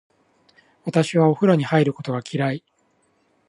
[0.83, 2.63] 私はお風呂に入ることが嫌い。